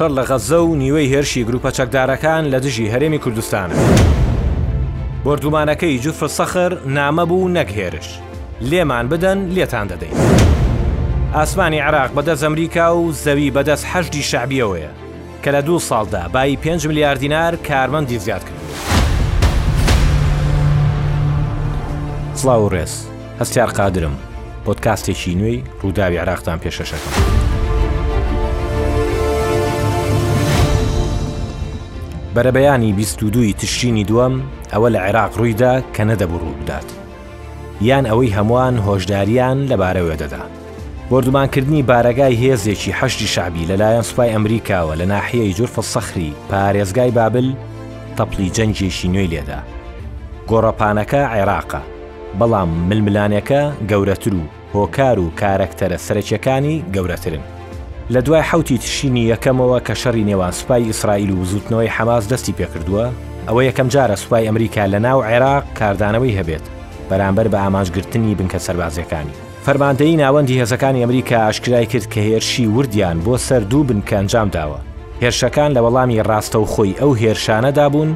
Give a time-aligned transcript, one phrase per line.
[0.00, 3.74] هەفتەر لە غەزە و نیوەی هێرشی گروپە چەکدارەکان لە دژی هەرێمی کوردستانە.
[5.24, 8.08] بردومانەکەی جوفر سەخر نامە بوو نەکهێرش.
[8.60, 10.16] لێمان بدەن لێتان دەدەین.
[11.34, 14.90] ئاسمانی عراق بەدەست ئەمریکا و زەوی بەدەست هەشتی شعبیەوەیە
[15.42, 18.60] کە لە دوو ساڵدا بای 5 میلیارد دینار کارمەندی زیاد کرد.
[22.34, 22.92] سلااو ڕێز
[23.40, 24.16] هەستار قادرم
[24.66, 27.29] پۆتکاستێکی نوێی ڕووداوی عراقتان پێشەشەکەم.
[32.34, 34.32] بەرەبەیانی 22 تشینی دووەم
[34.72, 36.88] ئەوە لە عێراق ڕوویدا کە نەدەبوو ڕوو بدات
[37.88, 40.42] یان ئەوەی هەمووان هۆشداریان لەبارەوە دەدا
[41.10, 47.46] بردومانکردنی بارەگای هێزێکی هەشتی شعبی لەلایەن سوپای ئەمریکاوە لە ناحیەی جورفە سەخری پارێزگای بابل
[48.16, 49.60] تەپلی جەنجێکی نوێی لێدا
[50.50, 51.82] گۆڕەپانەکە عێراقە
[52.38, 54.44] بەڵام ململانەکە گەورەتر و
[54.74, 57.44] هۆکار و کارکتەرە سەرچەکانی گەورەترن
[58.10, 63.06] لە دوای حوتی تشینی یەکەمەوە کە شەڕی نێوان سوپای ئیسرائیل و زوتنەوەی حماس دەستی پێکردووە
[63.48, 66.64] ئەوە یەکەم جارە سوپای ئەمریکا لە ناو عێراق کاردانەوەی هەبێت
[67.10, 69.34] بەرامبەر بە ئاماژگرتنی بنکە سەربازەکانی
[69.66, 74.80] فەرماندەی ناوەندی هێزەکانی ئەمریکا ئاشکرای کرد کە هێرشی وردیان بۆ سەر دوو بنکەنجام داوە
[75.22, 78.10] هێرشەکان لە وەڵامی ڕاستە و خۆی ئەو هێرشانەدا بوون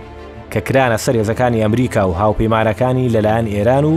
[0.53, 3.95] کە کرانە سەر هێزەکانی ئەمریکا و هاوپەیمانەکانی لەلایەن ئێران و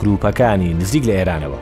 [0.00, 1.60] گروپەکانی نزیک لە ئێرانەوە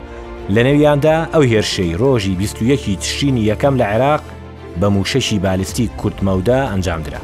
[0.57, 4.21] لە نێویاندا ئەو هێرشەی ڕۆژی 21 تشینی یەکەم لە عێراق
[4.81, 7.21] بە موشەشی بالستی کورتمەودا ئەنجامدرا.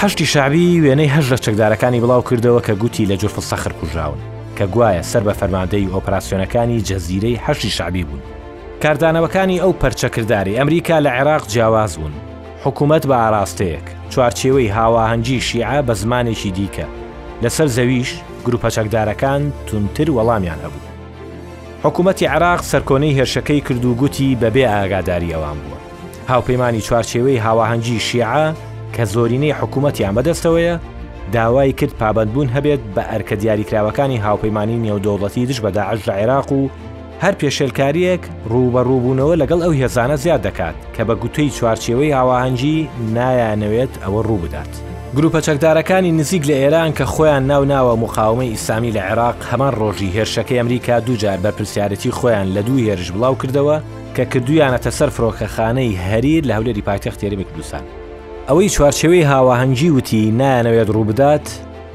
[0.00, 4.18] هەشتی شعبی وێنەی هەژ لە چەکدارەکانی بڵاو کردەوە کە گوتی لە جۆرف سەخر کوژاون
[4.58, 8.22] کە گوایە سەر بە فەرمادەی ئۆپراسسیۆنەکانی جەزیرەی هەشتی شعبی بوون.
[8.82, 12.14] کاردانەوەکانی ئەو پەرچەکردداری ئەمریکا لە عێراق جیاواز بوون.
[12.64, 16.86] حکوومەت بە ئاراستەیەک چوارچێوەی هاواهەنگی شیعە بە زمانێکی دیکە.
[17.42, 18.10] لەسەر زەویش
[18.46, 20.93] گروپە چەکدارەکان تونتر وەڵامیان هەبوو.
[21.84, 25.78] حکوومەتی عراق سەرکۆنەی هێرشەکەی کرد و گوتی بەبێ ئاگاداری ئەوان بووە
[26.32, 28.44] هاوپەیمانی چوارچێوەی هاواهەنگی شیعە
[28.94, 30.74] کە زۆرینەی حکوومەتی ئەمەدەستەوەیە
[31.34, 36.68] داوای کرد پابندبوون هەبێت بە ئەرکە دیاریکراوەکانی هاوپەیمانی نێودەوڵەتی دش بەداعش لە عێراق و
[37.22, 38.22] هەر پێشێلکاریەک
[38.52, 42.76] ڕوبەڕووبوونەوە لەگەڵ ئەو هێزانە زیاد دەکات کە بە گوتەی چوارچێوەی هاواهەنگی
[43.16, 44.72] نایانەوێت ئەوە ڕوو بدات.
[45.16, 50.14] گروپە چەکدارەکانی نزیک لە ئێران کە خۆیان ناو ناوە مقاومەی ئیسلامی لە عێراق هەمان ڕۆژی
[50.16, 53.78] هێرشەکەی ئەمریکا دووجار بە پرسیارەتی خۆیان لە دوو هێرش بڵاو کردەوە
[54.16, 57.82] کە کردویانەتە سەر فرۆکەخانەی هەریر لە هەولێری پایتەخت تێرمی کوردستان
[58.48, 61.46] ئەوەی چوارچەوەی هاواهەنگی وتی نایانەوێت ڕووبدات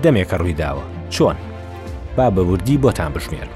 [0.04, 1.36] دەمێکە ڕووی داوە چۆن
[2.18, 3.48] با بەوردی بۆتان بژمێر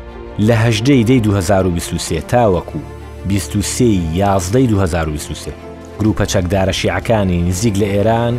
[0.47, 2.79] لە هەژدەی دەی 2023 تاوەکو
[3.28, 3.85] 23
[4.16, 5.52] یازدەی 2023
[6.00, 8.34] گروپە چەکدارە شیعەکانی نزیک لە ئێران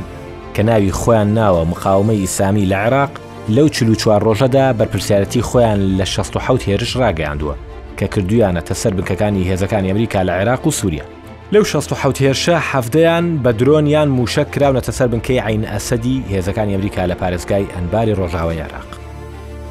[0.54, 3.12] کە ناوی خۆیان ناوە مقاومە ئیسامی لە عێراق
[3.54, 7.54] لەو چلو چوار ڕۆژەدا بەرپرسیارەتی خۆیان لە 16 هێرش ڕاگەاندووە
[8.00, 11.04] کە کردویانەتە سەر بنکەکانی هێزەکانی ئەمریکا لە عێراق و سووریا
[11.52, 17.14] لەو 16 هێرشە هەفتەیان بە درۆنیان موشە کراونەتە سەر بنکەی عین ئەسەدی هێزەکانی ئەمریکا لە
[17.20, 18.88] پارێزگای ئەنباری ڕۆژاوە عێراق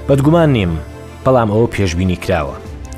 [0.08, 0.74] بەدگومان نیم
[1.26, 2.56] بەڵام ئەوە پێشببینی کراوە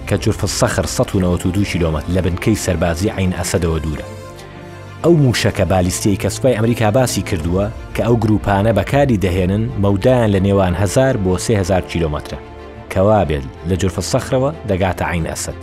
[0.09, 4.05] کە جورف سەخر 192 کیلومتر لە بنکەی سەربازی عین ئەسەدەوە دوورە
[5.05, 7.65] ئەو موشەکە بالیستەی کە سوپای ئەمریکا باسی کردووە
[7.97, 12.37] کە ئەو گروپانە بەکاری دەهێنن مەودایان لە نێوان 1000 بۆ 3000 کیلومتر
[12.89, 15.55] کەوا بێت لە جرف سەخرەوە دەگاتە عین ئەسد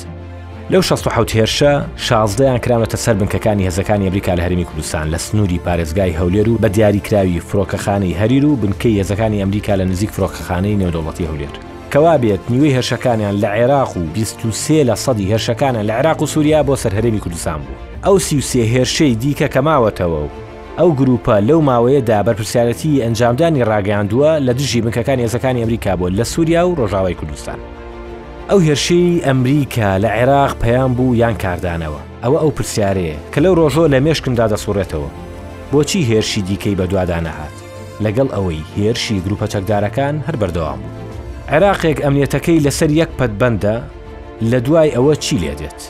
[0.71, 1.73] لەو 16 هێرشە
[2.07, 6.69] شازدەیان کرامەتە سەر بنکەکانی هەزەکانی ئەمریکا لە هەرمی کوردستان لە سنووری پارێزگای هەولێر و بە
[6.77, 11.59] دیاریکراوی فرۆکەخانەی هەریر و بنکەی هێزەکانی ئەمریکا لە نزیک فرۆکەخانەی نێودەوڵەتی هەولێر
[11.93, 16.63] کەوا بێت نیوەی هێرشەکانیان لە عێراق و 23 لە سەدی هێرشەکانە لە عێراق و سووریا
[16.65, 20.29] بۆ سەرهرێمی کوردستان بوو ئەو سیوسێ هێرشەی دیکە کەماوەتەوە و
[20.79, 26.63] ئەو گروپە لەو ماوەیەدا بەرپرسیارەتی ئەنجامدانی ڕاگەاندووە لە دژی بنکەکان ێزەکانی ئەمریکا بۆ لە سووریا
[26.69, 27.59] و ڕۆژاوای کوردستان
[28.51, 33.85] ئەو هێرشەی ئەمریکا لە عێراق پەیان بوو یان کاردانەوە ئەوە ئەو پرسیارەیە کە لەو ڕۆژۆ
[33.93, 35.09] لە مێشکمدا دەسوڕێتەوە
[35.73, 37.55] بۆچی هێرشی دیکەی بە دووادانەهات
[38.05, 41.02] لەگەڵ ئەوەی هێرشی گروپە چەکدارەکان هەر بەردەوام بوو
[41.57, 43.77] عێراقێک ئەمنیەتەکەی لەسەر یەک پەتبندە
[44.51, 45.81] لە دوای ئەوە چی لێ دێت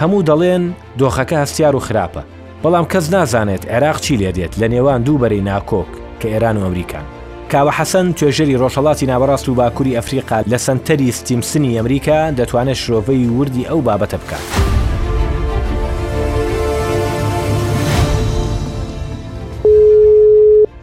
[0.00, 0.64] هەموو دەڵێن
[0.98, 2.22] دۆخەکە هەستار و خراپە
[2.62, 5.90] بەڵام کەس نازانێت عێراق چی لێ دێت لە نێوان دووبەری ناکۆک
[6.20, 7.06] کە ئێران و ئەمریکان
[7.52, 13.68] کاوە حەسەن توێژەری ڕۆژەڵاتی ناوەڕاست و باکووری ئەفریقا لە سنتەری ستیمسنی ئەمریکا دەتوانێت شرۆڤەی وردی
[13.68, 14.46] ئەو بابەتە بکات.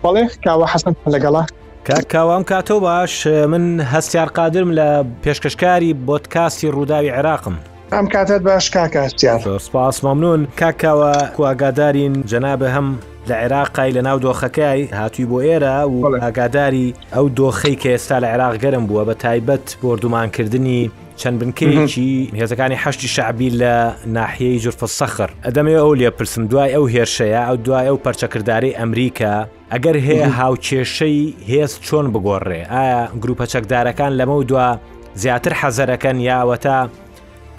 [0.03, 1.43] بەڵێ کاوە حەسەن لەگەڵە
[1.87, 7.53] کاکاوام کاتۆ باش من هەستیار قادرم لە پێشکەشکاری بۆتکاستی ڕووداوی عێراقم.
[7.93, 12.87] ئەم کاتت باش کاکسیار سپاس مامنون کاکەوە کواگادارین جەنابە هەم
[13.27, 18.27] لە عێراقای لە ناو دۆخەکەی هاتووی بۆ ئێرە و ئاگاداری ئەو دۆخەی کە ئێستا لە
[18.33, 23.75] عێراق گەرم بووە بە تایبەت بردومانکردنی چەند بنکەیەکی هێزەکانی هەشتی شعبی لە
[24.15, 29.35] ناحیەی جورفە سەخر ئەدەمێ ئەو لێ پرسم دوای ئەو هێرشەیە ئەو دوای ئەو پەرچەکردداری ئەمریکا
[29.73, 31.17] ئەگەر هەیە هاوچێشەی
[31.51, 34.67] هێز چۆن بگۆڕێ ئایا گروپە چەکدارەکان لەمە و دوا
[35.21, 36.77] زیاتر حەزەرەکەن یاوەتە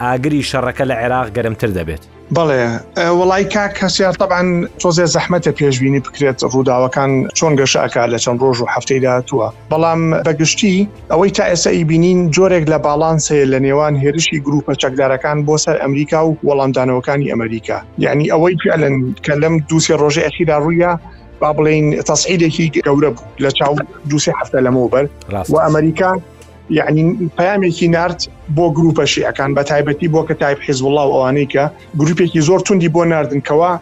[0.03, 2.05] ئاگری شەڕەکە لە عێراق گەرمتر دەبێت.
[2.38, 2.62] بەڵێ
[3.21, 4.49] وڵای کا کەسیار طبعاان
[4.82, 10.75] تۆزێ زەحمەتە پێشببینی بکرێت ڕووداوەکان چۆن گەشەکە لە چەند ڕۆژ و هەفتەیدا توە بەڵام بەگشتی
[11.12, 16.21] ئەوەی تا ئێستا ئیبینین جۆرێک لە باڵانسەیە لە نێوان هێرشی گروپە چەکدارەکان بۆ سەر ئەمریکا
[16.27, 20.93] و وەڵامدانەوەکانی ئەمریکا یعنی ئەوەی پێلەن کە لەم دووسێ ڕۆژی ئەخیدا ڕوویە
[21.41, 23.75] با بڵین تەسعیدێکی گەورە بوو لە چاو
[24.11, 25.05] دووسێ هەفتە لەمەوبەر
[25.53, 26.12] و ئەمریکا
[26.79, 28.21] یعنی پامێکی نرد
[28.57, 31.65] بۆ گروپە شیعەکان بە تایبەتی بۆ کە تایب حیزوڵڵا و ئەوانەی کە
[32.01, 33.73] گروپێکی زۆر توندی بۆ نردنکەوە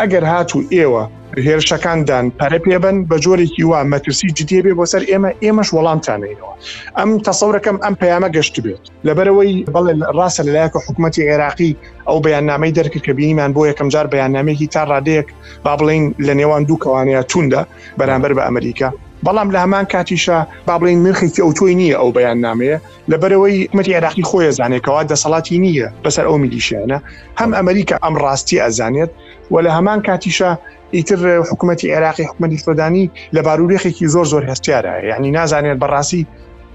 [0.00, 1.04] ئەگەر هاتو ئێوە
[1.46, 6.50] هێرشەکاندان پەرە پێبن بە جۆرێکی وا مەترسی جدی بێ بۆ سەر ئێمە ئێمەش وەڵامتانەوە
[6.98, 11.72] ئەم تەسەورەکەم ئەم پەیامە گەشت بێت لەبەرەوەی بەڵێ ڕاستە لەلایەکە حکوومەتتی عێراقی
[12.08, 15.28] ئەو بەیاننامەی دەرکرد کە بینیمان بۆ یەکەم جار بەیاننامێکی تا ڕادەیەک
[15.64, 17.62] با بڵین لە نێوان دوو کەوانەیە توندا
[17.98, 18.90] بەرامبەر بە ئەمریکا
[19.26, 20.38] بەڵام لە هەمان کاتیشە
[20.68, 22.78] با بڵین نرخێکی ئەو تۆی نییە ئەو بەیان نامەیە
[23.12, 26.98] لەبەرەوەی حکومەتی عراقی خۆی زانێکەوە دەسەڵاتی نییە بەسەر ئەو میلیشیانە
[27.40, 29.10] هەم ئەمریکا ئەم ڕاستی ئەزانێت
[29.52, 30.50] و لە هەمان کاتیشە
[30.96, 33.04] ئیتر حکوومەتتی عێراقی حکومەتی فدانی
[33.36, 36.22] لە بارورێخێکی زۆر زۆر هەستیارە یعنی نازانێت بەڕاستی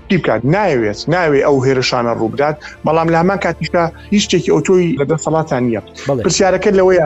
[0.09, 2.55] بکات ناوێت ناوێ ئەو هێرشانە ڕووبدات
[2.85, 5.81] بەڵام لە هەمان کاتیشتا هیچ شتێکی ئۆتۆی لە دەسەڵاتان نییە
[6.25, 7.05] پرسیارەکە لەوەیە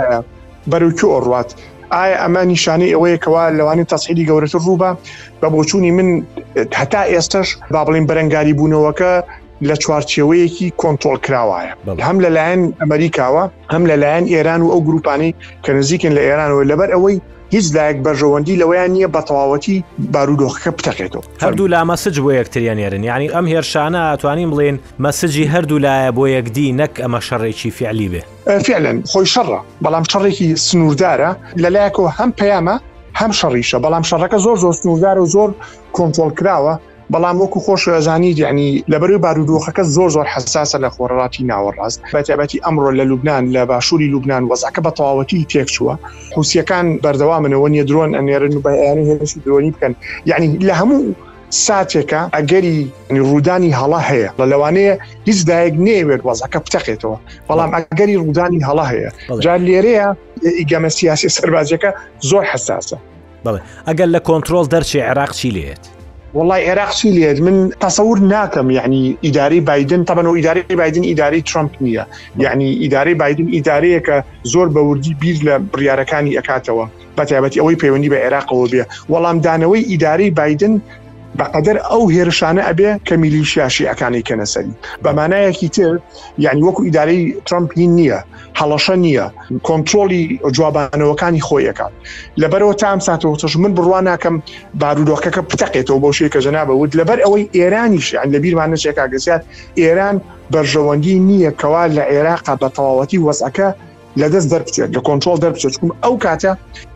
[0.71, 1.49] بەروچو ئۆڕات
[1.97, 4.89] ئایا ئەمە نیشانەی ئەوەیە کەوا لەوانی تەسحیلی گەورەتر ڕووبە
[5.41, 6.09] بە بۆچووی من
[6.79, 9.11] هەتا ئێستش با بڵین بەرەنگاری بوونەوەکە
[9.67, 11.71] لە چوارچەوەیەکی کۆنتۆل کراوایە
[12.07, 13.43] هەم لەلایەن ئەمریکاوە
[13.73, 15.31] هەم لەلایەن ئێران و ئەو گروپانی
[15.63, 17.17] کە نزیکن لە ئێرانەوە لەبەر ئەوەی
[17.55, 19.77] هیچ لایەک بەژەوەندی لەوەیان نییە بە تەواوەتی
[20.13, 26.11] بارودۆخەکە بتەقێتەوە هەردوو لا مەسج بۆ یەکتریانێرن ینی ئەم هێرشانە ئەتوانین بڵێن مەسجی هەردوو لایە
[26.17, 28.21] بۆ یەکدی نەک ئەمە شەڕێکی فعلی بێ
[28.65, 31.29] فعلەن خۆی شەڕە بەڵام شەڕێکی سنووردارە
[31.63, 32.75] لەلایەکەوە هەم پەیامە
[33.19, 35.50] هەم شەڕیشە بەڵام شەڕەکە زۆر زۆر سنووردار و زۆر
[35.97, 36.73] کۆنتۆل کراوە
[37.13, 42.92] بەڵام وەکو خۆش ئەزانیت ینی لەبەروی بارودۆخەکە زۆر زۆر حساسە لە خۆڕاتی ناوەڕاست بەتیابەتی ئەمڕۆ
[43.00, 45.94] لە لوبناان لە باشووری لوبناان وەزاکە بە تەواوەتی تێک چووە
[46.38, 49.94] حوسیەکان بەردەوامنەوە نیە درۆن ئەنێرن و بەیانی هێنشی درۆنی بکەن
[50.30, 51.01] یعنی لە هەموو
[51.65, 52.77] ساتێکە ئەگەری
[53.27, 54.95] ڕوودانی هەڵا هەیە لە لەوانەیە
[55.27, 57.18] هیچ دایک نێوێت وەزەکە بتەقێتەوە
[57.50, 59.10] بەڵام ئەگەری ڕوودانی هەڵا هەیە
[59.44, 60.07] جار لێرەیە
[60.60, 61.92] ئیگەمە سیاسی سەربازیەکە
[62.30, 62.98] زۆر حساسە
[63.89, 65.83] ئەگەر لە کۆنتترۆل دەرچی عێراق چی لێت
[66.33, 71.41] والله عێراق چی لێت من تەسەور ناکەم یعنی ئیداری بادن تەبەن و ئیداری بادن ئیداری
[71.50, 72.03] ترمپ نییە
[72.45, 74.18] یعنی ئیداری بادن ئیدارەیەکە
[74.53, 76.85] زۆر بەوردی بیر لە بریارەکانی ئەکاتەوە
[77.18, 80.74] بەتیابەتی ئەوەی پەیوەندی بە عێراقەوە بێ وەڵام دانەوەی ئیداری بادن
[81.39, 84.71] بەقدر ئەو هێرشانە ئەبێ کە میلیشیاشیەکانی کەنەسەری
[85.03, 85.94] بەمانایەکی تر
[86.45, 88.19] یعنی وەکو ئیدارەی ترمپی نییە
[88.59, 89.25] هەڵەشە نییە
[89.68, 90.24] کۆنتترۆلی
[90.56, 91.91] جوابانەوەکانی خۆیەکان
[92.41, 94.35] لەبەرەوە تام ساتەوەتش من بڕوان ناکەم
[94.81, 99.44] بارودۆکەکە پتەقێتەوە بۆ شوێکە ژەنابەوت لەبەر ئەوەی ئێرانیشیان لە بیرمانەشێکا گەسیات
[99.81, 100.15] ئێران
[100.53, 103.69] بەرژەوەندی نییە کەوا لە عێراقا بە تەواوەتی وەسەکە
[104.19, 106.51] لە دەست دەربچێت لە کۆنتترۆل دەربچێت چکم ئەو کاتە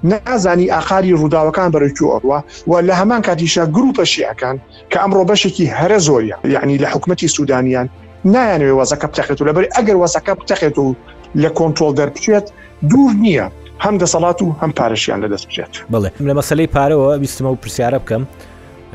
[0.09, 4.55] نازانی ئاخاری ڕووداوەکان بەرەکیوەوە و لە هەمان کاتیشە گروپە شیعەکان
[4.91, 7.89] کە ئەمڕۆ بەشێکی هەرە زۆریە یعنی لە حکوومەتی سوودانیان
[8.33, 10.95] نایانوێ وەزەکە بتەخێت و لەبەر ئەگەر وەسەکە بتەخێت و
[11.41, 12.47] لە کۆنتترۆل دەربچێت
[12.89, 13.47] دوور نییە
[13.83, 17.99] هەم دەسەڵات و هەم پارەشیان لە دەست بچێت بڵێ لە مەسلەی پارەوە بیستمە و پرسیارە
[18.03, 18.23] بکەم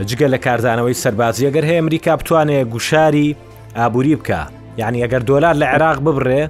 [0.08, 3.36] جگە لە کاردانەوەی سەربازی ئەگەر هەیە ئەمریکا بتوانێت گوشاری
[3.76, 4.40] ئابووری بکە
[4.78, 6.44] یعنی ئەگەر دۆلار لە عێراق ببڕێ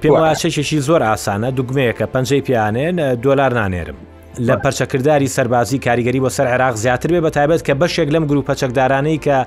[0.00, 3.98] پێم واشەشێکی زۆر ئاسانە دوگمەیەکە پەنجەی پیانێن دۆلار نانێرم
[4.46, 8.54] لە پەرچەکردداری سەربازی کاریگەری بۆ سەر عێراق زیاتر بێ بە تایبەت کە بەشێک لەم گروپە
[8.60, 9.38] چەکدارانەی کە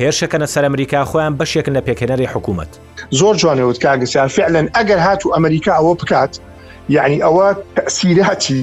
[0.00, 2.70] هێرشەکەنە سەر ئەمریکا خۆیان بەشێکن لە پێکەنەری حکوومەت
[3.20, 6.32] زۆر جوانەوت کاگسیار فعلەن ئەگەر هاتو ئەمریکا ئەوە بکات
[6.96, 7.46] یعنی ئەوە
[7.96, 8.60] سیراتی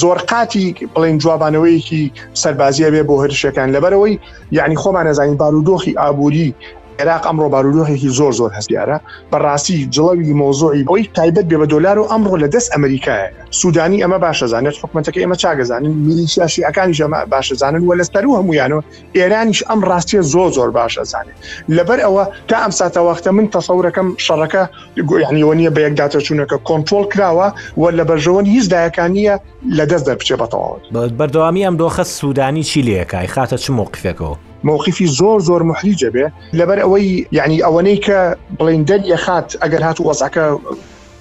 [0.00, 2.02] زۆرقاتی بڵین جوابانەوەیەکی
[2.42, 4.14] سەربازیە بێ بۆ هەرشەکان لەبەرەوەی
[4.58, 6.50] یعنی خۆمان نەزانین بارودۆخی ئابووری
[6.98, 8.96] عێراق ئەمڕۆ بارودۆخێکی زۆر زۆر هەستیارە
[9.32, 13.28] بەڕاستی جڵەوی مۆزۆی ئەوی تایبەت بێ بە دلار و ئەمڕۆ لە دەست ئەمریکایە
[13.60, 18.82] سوودانی ئەمە باشەزانێت حکوومەتەکە ئێمە چاگەزانن میلیشیاشیەکانی ژەمە باشەزانن وە لەستەر و هەمویانەوە
[19.18, 21.36] ئێرانیش ئەم ڕاستیە زۆر زۆر باشەزانێت
[21.76, 24.62] لەبەر ئەوە تا ئەم ساتەوەختە من تەسەورەکەم شەڕەکە
[25.08, 27.48] گویانیەوە نیە بە یەکداتە چوونەکە کۆنتترۆل کراوە
[27.80, 29.36] و لە بەژەوەن هیچ دایەکانیە
[29.78, 30.82] لە دەست دەرپچێ بەتەواوت
[31.18, 36.26] بەردەوامی ئەم دۆخە سوودانی چیلەکەی خاتە چ موقفێکەوە موقفی زۆر زۆر محریجە بێ
[36.58, 38.18] لەبەر ئەوەی یعنی ئەوەنەی کە
[38.58, 40.44] بڵین دەریەخات ئەگەر هات وەزعەکە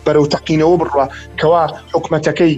[0.06, 1.06] بەرەو تەقینەوە بڕە
[1.40, 1.64] کەوا
[1.94, 2.54] حکوومەتەکەی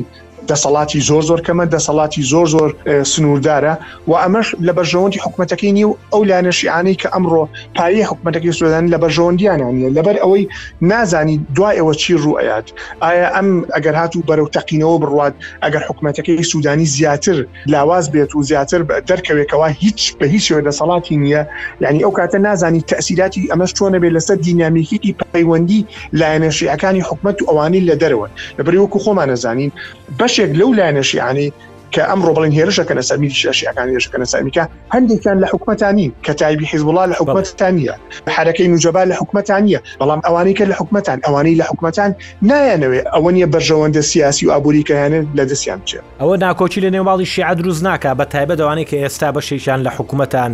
[0.52, 2.70] دەسەڵاتی زۆر زۆر کەمە دەسەڵاتی زۆر زۆر
[3.12, 3.74] سنووردارە
[4.10, 7.44] و ئەمەش لە بەرژەوەندی حکوومەتەکەی نی و ئەو لانەشیعانەی کە ئەمڕۆ
[7.78, 10.44] پایە حکوومەتەکەی سودان لە بەژەوەندیانانە لەبەر ئەوەی
[10.82, 12.66] نازانی دوای ئەوە چی ڕوئات
[13.02, 15.34] ئایا ئەم ئەگەر هاتوو بەرەو تەقینەوە بڕات
[15.66, 17.38] ئەگەر حکوومەتەکەی سوودانی زیاتر
[17.74, 21.42] لاواز بێت و زیاتر دەرکەوێکەوە هیچ بە هیچ دەسەڵاتی نییە
[21.82, 25.80] یعنی ئەو کاتە نازانی تەسیراتی ئەمەش چۆنە بێت لەسەر دینامیکیی پەیوەندی
[26.20, 28.28] لایەنەشیەکانی حکوومەت و ئەوانی لە دەرەوە
[28.58, 29.72] لەبری وەکو خۆمانەزانین
[30.20, 31.48] بەش بەشێک لەو لاەنش عنی
[31.96, 34.64] کە ئەمڕۆ بڵین هێرشەکە لە سەرمی شەشیەکان هێرشەکە لە سەرمیکە
[34.96, 37.94] هەندێکان لە حکوومەتانی کە تایبی حیزبڵا لە حکوومەتانە
[38.36, 42.12] حرەکەی نوجەبا لە حکوومەتانە بەڵام ئەوانەی کە لە حکوومەتان ئەوانەی لە حکوومەتان
[42.50, 47.26] نایەنەوێ ئەوە نیە بەرژەوەندە سیاسی و ئابووری کەیانە لە دەستیان بچێت ئەوە ناکۆچی لە نێواڵی
[47.34, 50.52] شیع دروست ناکە بە تایبە دەوانێت کە ئێستا بەشێکیان لە حکوومەتان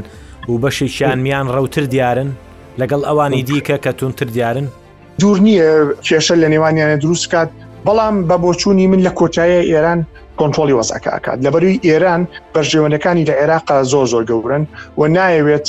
[0.50, 2.30] و بەشێکیان میان ڕەوتر دیارن
[2.82, 4.68] لەگەڵ ئەوانی دیکە کە تونتر دیارن
[5.20, 5.68] دوور نییە
[6.08, 7.50] کێشە لە نێوانیانە دروستکات
[7.88, 10.02] بەڵام بە بۆچوونی من لە کۆچایە ئێران
[10.40, 12.22] کۆنتۆلی وەزاکەکات لەبەروی ئێران
[12.56, 14.63] بەرژێوەنەکانی لە عێراقا زۆر زۆر گەورن
[14.98, 15.68] و نایەوێت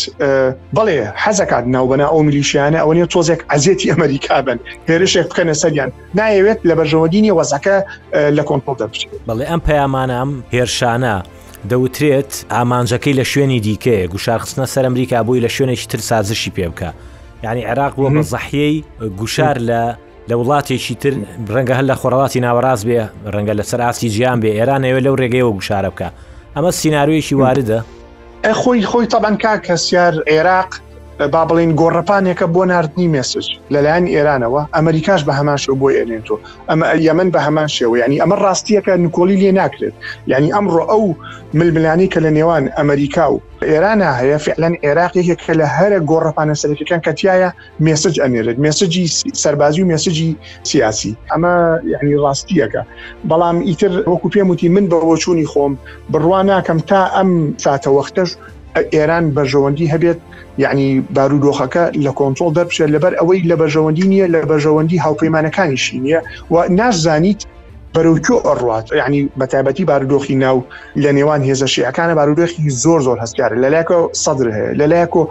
[0.77, 6.59] بڵێ حەزکات ناوبنا ئەو میلیشیانە ئەو نیە تۆزێک ئازیێتی ئەمریکا بن هێرشێک بکەنە سەریان نایەوێت
[6.69, 7.77] لە بەرژەوەدینی وەزەکە
[8.37, 11.17] لە کۆنتۆل دەبچێت بەڵێ ئەم پەیامانەم هێرشانە
[11.71, 16.91] دەوترێت ئامانجەکەی لە شوێنی دیکەیە گوشارخستنە سەر ئەمریکا بووی لە شوێنێکی تر سازشی پێ بکە
[17.45, 18.79] یعنی عێراق بۆ بە زەحیەی
[19.19, 19.83] گوشار لە
[20.31, 21.13] لە وڵاتێکی تر
[21.55, 22.99] ڕەنگە هەل لە خۆڕڵاتی ناوەڕاز بێ
[23.35, 26.09] ڕەنگە لە سەراسی گیان بێ ئێرانەوە لەو ڕێگەیەوە گوشارە بکە
[26.55, 27.79] ئەمە سیننارویەکی واردە؟
[28.61, 30.71] خۆی خۆی تەبەن کا کەسیار عێراق
[31.19, 36.37] با بڵین گۆڕپانێکە بۆ نردنی مێسج لەلایەن ئێرانەوە ئەمریکاش بە هەمان شو بۆ ئێنێتۆ
[36.71, 39.95] ئەمە یەمن بە هەمان شێوە ینی ئەمە ڕاستیەکە نکۆلی لێ ناکرێت
[40.33, 41.05] ینی ئەمڕۆ ئەو
[41.59, 43.37] ململانی کە لە نێوان ئەمریکا و
[43.71, 47.51] ئێرانە هەیە فعلەن عێراقیەکە کە لە هەرە گۆڕپانە سەرەکەکان کەتیایە
[47.87, 49.07] مێسج ئەنێرێت مێسجی
[49.43, 50.31] سەربازی و مێسجی
[50.71, 51.55] سیاسی ئەمە
[51.93, 52.83] یعنی ڕاستیەکە
[53.31, 55.73] بەڵام ئیتر وەکو پێم وتی من بەەوە چووی خۆم
[56.13, 57.31] بڕوان ناکەم تا ئەم
[57.65, 58.31] ساتەوەختەش
[58.93, 60.19] ئێران بەژەوەندی هەبێت
[60.63, 66.21] یعنی بارودۆخەکە لە کۆنتۆل دەبشێت لەبەر ئەوەی لە بەژەوەندی نییە لە بەژەوەندی هاوپەیمانەکانیشی نییە
[66.53, 67.41] و نازانیت
[67.95, 70.57] بەرەوکیۆ ئەڕات ینی بەتابەتی بارودۆخی ناو
[71.03, 75.23] لە نێوان هێزەشیەکانە بارودۆخی زۆر زۆر هەستیارە لە لایکە سەدر هەیە لە لایکۆ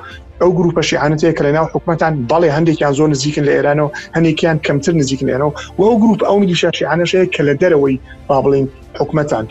[0.41, 5.25] ئەو گروپەشی عانەتەیە کە لەناو حکوومەتان بەڵێ هەندێکیان زۆر نزیکن لە ئێرانەوە هەندێکیان کەمتر نزیکن
[5.29, 7.95] لێنەوە وەو گروپ ئەو میلیشاشی عانەشەیە کە لە دەرەوەی
[8.27, 8.67] با بڵین
[8.99, 9.45] حکوومەتان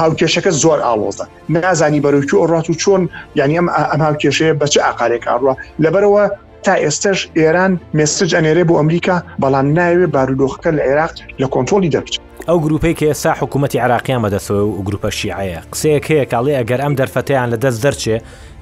[0.00, 3.02] هاوکێشەکە زۆر ئاڵۆزە نازانی بەرەوکی ئۆڕات و چۆن
[3.38, 5.54] یعنی ئەم ئەم هاوکێشەیە بەچ ئاقارێک ئاڕوە
[5.84, 6.24] لەبەرەوە
[6.64, 12.22] تا ئێستش ئێران مێسج ئەنێرێ بۆ ئەمریکا بەڵام ناوێ بارودۆخەکە لە عێراق لە کۆنتۆلی دەبچێت
[12.48, 16.94] ئەو گروپەی کە ئێستا حکوومەتتی عراقیان بەدەسەوە و گروپە شیعەیە قسەیەک هەیە کاڵێ ئەگەر ئەم
[17.00, 18.16] دەرفەتیان لە دەست دەرچێ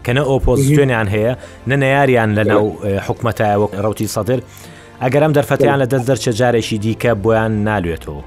[0.06, 1.32] کەنە ئۆپۆزیسیۆنیان هەیە
[1.70, 2.64] نە نەیاریان لە ناو
[3.06, 4.40] حکومەتایەوە ڕوتی سەدر
[5.02, 8.22] ئەگەرم دەرفەتیان لە دەست دەرچە جارێکی دیکە بۆیان نالوێتەوە.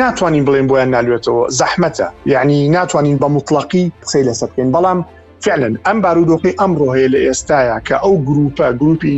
[0.00, 4.98] ناتوانین بڵێن بۆیان نالوێتەوە زەحمەتە یعنی ناتوانین بە مطلقی قسەی لەسەر بکەین بەڵام
[5.44, 9.16] فعلن ئەم بارودۆقی ئەمڕۆ هەیە لە ئێستاە کە ئەو گروپە گروپی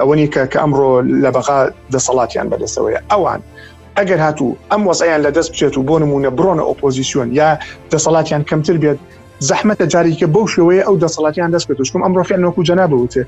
[0.00, 0.90] ئەوەنی کە کە ئەمڕۆ
[1.24, 1.58] لە بەغا
[1.94, 3.40] دەسەڵاتیان بەدەستەوەە ئەوان
[3.98, 7.48] ئەگەر هاتوو ئەم وەسەیان لە دەست بچێت و بۆ نمونە برۆنە ئۆپۆزیسیۆن یا
[7.92, 8.98] دەسەڵاتیان کەمتر بێت
[9.44, 13.22] زەحمەتە جاریکە بەو شێوەیە ئەو دەسەڵاتیان دەست پێتشکم ئەمڕۆ فێنەکو جەنابوتێ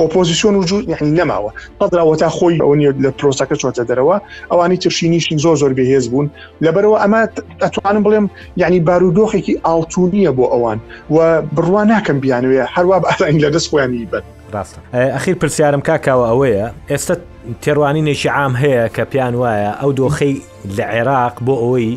[0.00, 1.50] ئۆپۆزیسیۆن وجود یعنی نەماوە
[1.80, 2.74] قدرراوە تا خۆی ئەوە
[3.04, 4.16] لە پرۆسەکە چۆتە دەرەوە
[4.50, 6.26] ئەوانی تشینیشین زۆر زۆر بەهێز بوون
[6.64, 7.20] لەبەرەوە ئەمە
[7.62, 8.26] ئەتوانم بڵێم
[8.62, 10.78] یعنی بارودۆخێکی ئاڵتونیە بۆ ئەوان
[11.14, 14.22] و بڕوان ناکەم بیانوێ هەروە بەین لە دەست خۆیانی بن
[14.54, 17.14] ڕاستە ئەخیر پرسیارم کاکاوە ئەوەیە ئێستا
[17.62, 20.34] تێڕوانینێکی عام هەیە کە پیان وایە ئەو دۆخەی
[20.76, 21.90] لە عێراق بۆ ئەوەی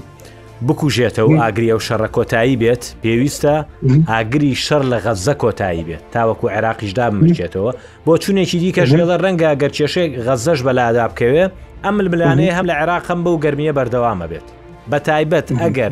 [0.70, 3.54] بکوژێتە و ئاگری ئەو شەڕە کۆتایی بێت پێویستە
[4.12, 7.72] ئاگری شەر لە غەزە کۆتایی بێت تاوەکو عێراقیشدا بمرچێتەوە
[8.06, 11.46] بۆ چونێکی دیکە ژێڵە ڕەنگە گەر کێشێک غەزەش بەلادا بکەوێ
[11.86, 14.48] ئەمل بلانەیە هەم لە عێراقم بەو گرممیە بەردەوامە بێت
[14.92, 15.92] بە تایبەت ئەگەر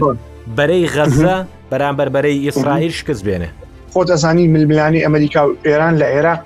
[0.57, 1.35] بەرەی غەزە
[1.71, 3.49] بەرامبەر بەرەی ئیسرائیل شکست بێنێ
[3.93, 6.41] خۆ دەزانی ململانی ئەمریکا و ئێران لە عێراق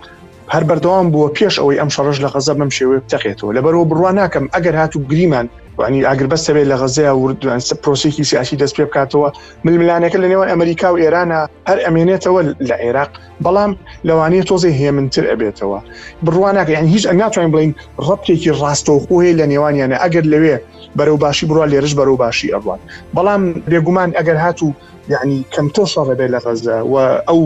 [0.53, 4.45] هەر بەردەوام بووە پێش ئەوەی ئەم شەڕش لە غەزە بەم شێوێ بتەقێتەوە لەبەرەوە بڕوان ناکەم
[4.55, 5.47] ئەگەر هاتو گریمان
[5.83, 9.29] ینی ئەگر بەستە بێت لە غەزەیە وردوان پرۆسێکی سیاسی دەست پێ بکاتەوە
[9.65, 11.39] ململانەکە لە نێوان ئەمریکا و ئێرانە
[11.69, 13.11] هەر ئەمێنێتەوە لە عێراق
[13.43, 13.71] بەڵام
[14.07, 15.79] لەوانەیە تۆزی هێمنتر ئەبێتەوە
[16.25, 17.71] بڕوانەکە یان هیچ ئەنگاتوانین بڵین
[18.07, 20.55] ڕەپێکی ڕاستەوخۆهەیە لە نێوانیانە ئەگەر لەوێ
[20.97, 22.79] بەرەو باشی بڕوا لێرش بەرەو باشی ئەبوان
[23.15, 24.69] بەڵام بێگومان ئەگەر هاتوو
[25.13, 26.95] یعنی کەمتۆ شەڕەبێت لە غەزدا و
[27.29, 27.41] ئەو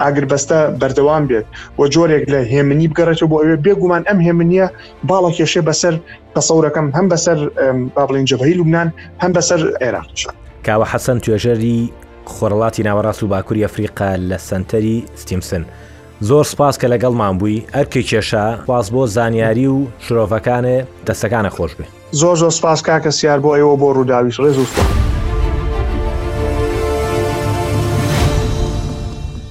[0.00, 1.46] ئاگربەستە بەردەوام بێت
[1.78, 4.66] و جۆرێک لە هێمنی بگەڕێتەوە بۆ ئەوێ بێگومان ئەم هێمنە
[5.08, 5.94] باڵە کێشێ بەسەر
[6.36, 7.38] قسەورەکەم هەم بەسەر
[7.96, 8.88] بابلین جبهی لوبناان
[9.22, 10.30] هەم بەسەر عێراقشە.
[10.66, 11.80] کاوە حەسەن توێژەری
[12.28, 15.64] خۆرەڵاتی ناوەڕاست و باکووری ئەفریقا لە سنتەری ستیمسن.
[16.20, 21.84] زۆر سپاس کە لەگەڵمان بووی ئەرکی کێشا پاس بۆ زانیاری و شرۆڤەکانە دەستەکانە خۆش بێ.
[22.10, 24.64] زۆر زۆر سپاس کاکە سیار بۆ ئێوە بۆ ڕووداویش ڕێز و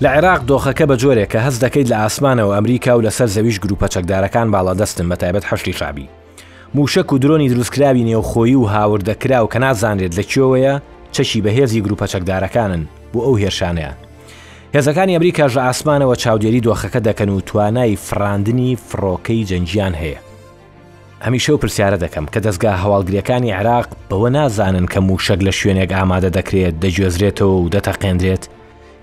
[0.03, 3.87] لە عێراق دۆخەکە بە جۆرێک کە هەست دەکەیت لە ئاسمانەوە ئەمریکا و لەسەر زەویش گروپە
[3.93, 6.09] چەکدارەکان باڵا دەستن بە تایبەت هەشتی شابی.
[6.73, 10.79] موشک و درۆنی دروستکراوی نێوخۆیی و هاوردەکرا و کە نازانرێت لە کێوەیە
[11.11, 13.91] چەشی بەهێزی گروپە چەکدارەکانن بۆ ئەو هێرشانەیە.
[14.75, 20.19] هێزەکانی ئەمریکا ژە ئاسمانەوە چاودێری دۆخەکە دەکەن و توانای فراندنی فڕۆکەی جەنجیان هەیە.
[21.25, 26.29] هەمیشە و پرسیارە دەکەم کە دەستگا هەواڵگریەکانی عراق بەوە نازانن کە موشک لە شوێنێک ئامادە
[26.37, 28.43] دەکرێت دەگوێزرێتەوە و دەتەقێندرێت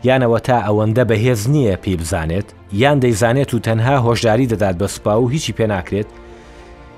[0.06, 5.14] یانەوە تا ئەوەندە بەهێز نییە پێی بزانێت یان دەیزانێت و تەنها هۆشداری دەدات بە سوپا
[5.20, 6.06] و هیچی پێناکرێت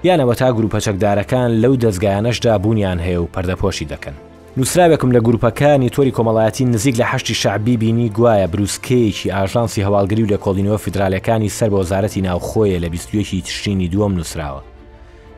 [0.06, 4.16] یانەوە تا گروپە چەکدارەکان لەو دەستگایانەشدا بوونیان هەیە و پەردەپۆشی دەکەن
[4.58, 10.26] نووسراوێکم لە گروپەکانی تۆری کۆمەڵایەتی نزیک لە هەشتی شعبی بینی گوایە بروسکەیەکی ئاژانسی هەواڵگری و
[10.34, 14.62] لە کۆڵینەوە فدرالەکانی سەر بە وەزارەتی ناوخۆیە لە بیستویەکی تشرینی دووەم نووسراوە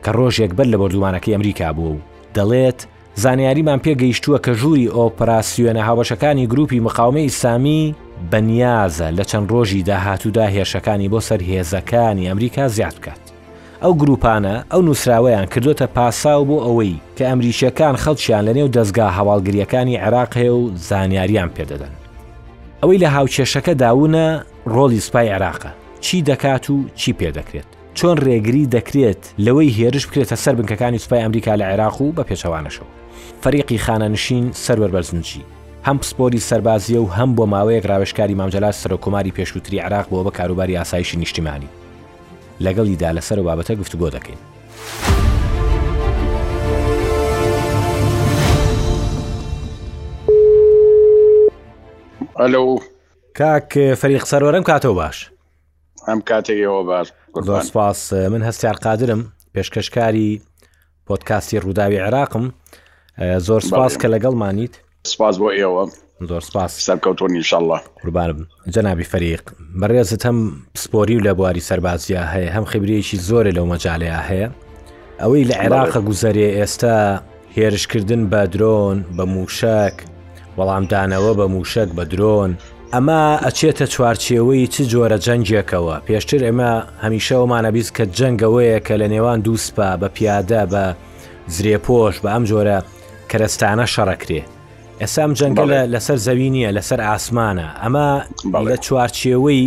[0.03, 1.99] کە ڕۆژێک بەر لە بردومانەکەی ئەمریکا بوو و
[2.35, 2.79] دەڵێت
[3.23, 7.95] زانیاریمان پێگەیشتووە کە ژووری ئۆپراسیۆنە هاوەشەکانی گروپی مقاومە ئیسامی
[8.31, 13.30] بەنیازە لە چەند ڕۆژی داهاتوودا هێرشەکانی بۆ سەر هێزەکانی ئەمریکا زیاد بکات
[13.83, 19.99] ئەو گروپانە ئەو نووسراوەیان کردوتە پاساو بۆ ئەوەی کە ئەمریکیەکان خەڵکییان لە نێو دەستگا هەواڵگریەکانی
[20.03, 21.93] عێراق هەیە و زانیاریان پێدەدەن
[22.83, 24.27] ئەوەی لە هاوچێشەکە داونە
[24.75, 25.71] ڕۆلی سوپای عێراقە
[26.05, 31.53] چی دەکات و چی پێدەکرێت چۆن ڕێگری دەکرێت لەوەی هێرش بکرێتە سەر بنکەکانی سوپای ئەمریکا
[31.61, 32.89] لە عێراق و بە پێچەوانەشەوە
[33.43, 35.43] فەریقی خانەنشین سەرەر بەرزنجی
[35.87, 40.77] هەم پسپۆری سەربازیە و هەم بۆ ماوەیەک ڕاوشکاری مامجللا سەرۆکۆماری پێشووتری عراق بۆ بە کاروباری
[40.79, 41.69] ئاسایشی نیشتیمانی
[42.65, 44.39] لەگەڵیدا لەسەر و بابەتە گفتوگۆ دەکەین.
[52.39, 52.77] ئەلو
[53.39, 55.31] کاک فەریق سەرۆرم کاتەوە باش
[56.07, 57.07] ئەم کاتێکەوە باش
[57.67, 59.21] سپاس من هەستیار قادرم
[59.55, 60.41] پێشکەشکاری
[61.07, 62.43] پۆتکاستی ڕووداوی عێراقم
[63.47, 64.73] زۆر سپاس کە لەگەڵمانیت
[65.13, 65.83] سپاس بۆ ئێوە
[66.29, 68.39] زۆر سپاس سەرکەوتۆنیشله قوربانم
[68.73, 69.43] جەنابی فەریق
[69.81, 70.37] بەڕێزت هەم
[70.73, 74.47] پسپۆری و لە بواری سەربازیە هەیە هەم خبرەیەکی زۆرە لەو مەجاالەیە هەیە
[75.21, 76.97] ئەوەی لە عێراقە گوزەرێ ئێستا
[77.57, 79.95] هێرشکردن بە درۆن بە موشک
[80.57, 82.51] وەڵامدانەوە بە موشک بە درۆن
[82.93, 86.71] ئەمە ئەچێتە چوارچێەوەی چ جۆرە جەنجێکەوە پێشتر ئێمە
[87.03, 90.83] هەمیشەوەمانەبیست کە جەنگەوەیە کە لە نێوان دووسپە بە پیادە بە
[91.55, 92.77] زرێپۆش بە ئەم جۆرە
[93.31, 94.41] کەرستانە شەڕەکرێ
[95.03, 98.09] ئێسام جەنگە لەسەر زەوی نیە لەسەر ئاسمانە ئەمە
[98.69, 99.63] لە چوارچێوەی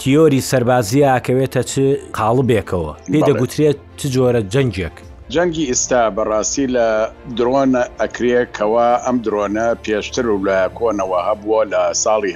[0.00, 1.72] تیۆری سەربازیە کەوێتە چ
[2.16, 4.96] قاڵبێکەوە پێ دەگوترێت چ جۆرە جەنجێک
[5.34, 6.88] جەنگی ئستا بەڕاستی لە
[7.36, 12.32] درۆنە ئەکرێ کەوا ئەم درۆنە پێشتر و لە کۆنەوە هەبووە لە ساڵی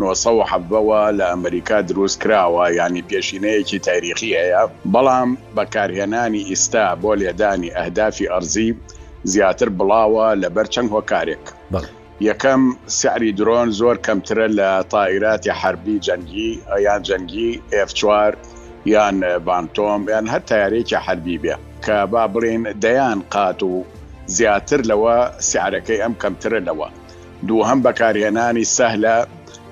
[0.00, 8.30] 1970ەوە لە ئەمریکا دروست کراوە ینی پێشینەیەکی تاریخی هەیە بەڵام بەکارهێنانی ئیستا بۆ لێدانی ئەهدافی
[8.32, 8.70] ئەرزی
[9.30, 11.44] زیاتر بڵاوە لەبەر چەند هۆکارێک
[12.28, 12.62] یەکەم
[13.00, 16.50] سعری درۆن زۆر کەمترە لە تایراتی حربی جەنگی
[16.86, 17.50] یان جەنگی
[17.88, 18.02] F4
[18.94, 21.54] یان بانتۆم یان هەر تارێکی حربی بێ
[21.84, 23.74] کە با بڵێن دەیان قات و
[24.36, 25.16] زیاتر لەوە
[25.50, 26.88] سیارەکەی ئەم کەمترە لەوە
[27.48, 29.16] دوو هەم بەکارهێنانی سەهلە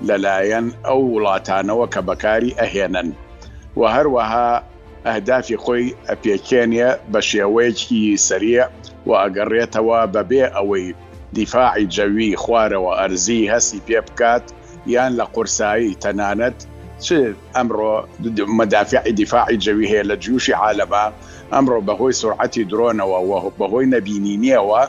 [0.09, 3.09] لەلایەن ئەو وڵاتانەوە کە بەکاری ئەهێنن
[3.79, 4.49] و هەروەها
[5.07, 8.65] ئەهدافی خۆی ئەپێکێنە بە شێوەیەکی سریە
[9.07, 10.89] و ئەگەڕێتەوە بەبێ ئەوەی
[11.39, 14.45] دیفاعی جەوی خوارەوە ئەرزی هەسی پێ بکات
[14.95, 16.59] یان لە قورسایی تەنانەت
[17.05, 17.07] چ
[17.57, 17.95] ئەمڕۆ
[18.59, 21.05] مەدافعی دیفاعی جەوی هەیە لە جووشی عالەما
[21.55, 24.83] ئەمڕۆ بەهۆی سرعەتی درۆنەوە و بەهۆی نەبینینیەوە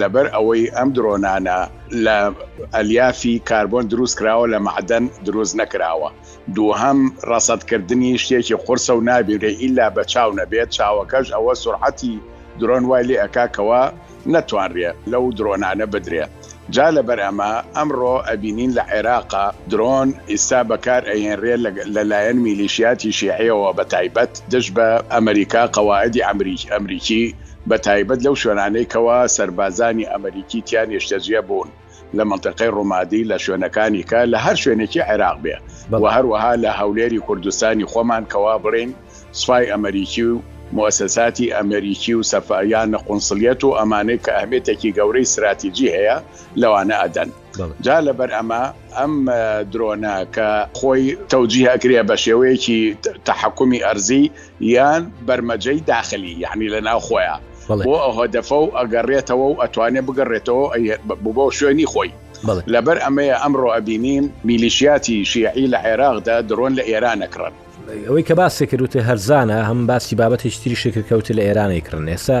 [0.00, 1.58] لەبەر ئەوەی ئەم درۆنانە
[2.04, 2.16] لە
[2.76, 6.10] ئەلیافی کاربۆن دروست کراوە لە معدەن دروست نەکراوە
[6.56, 6.98] دووهەم
[7.30, 12.14] ڕاستکردنی شتێکی قرسە و نابیرێ ئیلا بە چاو نەبێت چاوەکەش ئەوە سرعەتی
[12.60, 13.82] درۆن وای لێ ئەکاکەوە
[14.34, 16.24] نەتوانڕێ لەو درۆنانە بدرێ.
[16.74, 21.54] جا لە بەرەمە ئەمڕۆ ئەبینین لە عێراقا درۆن ئیستا بەکار ئەهێنرێ
[21.96, 27.24] لەلایەن میلیشیاتی شیعەوە بە تایبەت دش بە ئەمریکا قواعدی ئەمریک ئەمریکی
[27.68, 31.70] بە تایبەت لەو شوێنانەیەوە سربازانی ئەمریکی تیان هێشتەجیە بوون.
[32.16, 35.56] لە منطقی ڕۆمادی لە شوێنەکانی کە لە هەر شوێنێکی عێراق بێ
[36.02, 38.90] و هەروەها لە هەولێری کوردستانی خۆمان کەوا بڕین
[39.40, 40.34] سوپای ئەمریکی و
[40.74, 46.16] مؤسساتی ئەمریکی و سەفایانە قونسلیەت و ئەمانەی کە ئەهمێتێکی گەورەی استراتیژی هەیە
[46.60, 47.30] لەوانە ئەدەن.
[47.86, 48.62] جا لەبەر ئەمە
[48.98, 49.14] ئەم
[49.72, 52.80] درۆنا کە خۆی تەوجیهکرێ بە شێوەیەکی
[53.24, 54.24] تحکومی ئەرزی
[54.74, 57.40] یان بەرمەجەی داخلی یعنی لە ناو خۆیان
[57.86, 60.64] بۆ ئەهدەفە و ئەگەڕێتەوە و ئەتوانێ بگەڕێتەوە
[61.36, 62.10] بۆ شوێنی خۆی
[62.74, 67.54] لەبەر ئەمەیە ئەمڕۆ ئەبینیم میلیشیاتی شیعی لە عێراقدا درۆن لە ئێرانەکرن
[67.88, 72.38] ئەوەی کە باس سێکردوتە هەرزانە هەم باسی بابەتی شتری شکرکەوت لە ئێرانی کردن ئێستا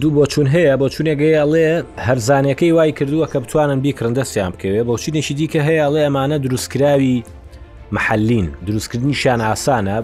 [0.00, 1.66] دوو بۆ چون هەیە بۆ چونێگەیڵێ
[2.06, 7.16] هەرزانەکەی وای کردووە کە بتوانن بیکردن دەستیان بکەوێ بۆ چینێکی دیکە هەیە ئەڵێ ئەمانە دروستکراوی
[7.96, 9.96] محلین دروستکردنی شان ئاسانە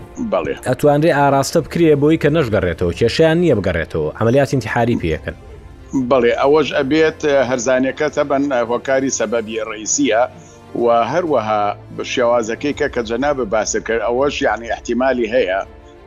[0.70, 5.34] ئەتوانرێ ئاراستە بکرێ بۆی کە نەشگەڕێتەوە کێشیان نییە بگەڕێتەوە ئەمەلیات انتحاری پێەکەن
[6.10, 7.20] بڵێ ئەوەش ئەبێت
[7.50, 10.22] هەرزانەکە تەبەن هۆکاری سەبەبی ڕیسیە
[10.78, 15.60] و هەروەها شێوازەکەی کە کە جەنابە باسە کرد ئەوەش یعنی احتیممالی هەیە